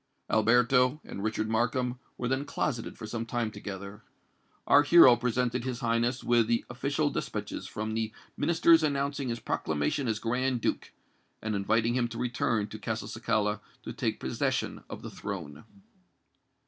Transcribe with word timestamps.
Alberto 0.31 0.99
and 1.03 1.23
Richard 1.23 1.47
Markham 1.47 1.99
were 2.17 2.27
then 2.27 2.43
closeted 2.43 2.97
for 2.97 3.05
some 3.05 3.23
time 3.23 3.51
together. 3.51 4.01
Our 4.65 4.81
hero 4.81 5.15
presented 5.15 5.63
his 5.63 5.81
Highness 5.81 6.23
with 6.23 6.47
the 6.47 6.65
official 6.71 7.11
despatches 7.11 7.67
from 7.67 7.93
the 7.93 8.11
Ministers 8.35 8.81
announcing 8.81 9.29
his 9.29 9.39
proclamation 9.39 10.07
as 10.07 10.17
Grand 10.17 10.59
Duke, 10.59 10.91
and 11.39 11.53
inviting 11.53 11.93
him 11.93 12.07
to 12.07 12.17
return 12.17 12.65
to 12.69 12.79
Castelcicala 12.79 13.61
to 13.83 13.93
take 13.93 14.19
possession 14.19 14.83
of 14.89 15.03
the 15.03 15.11
throne. 15.11 15.65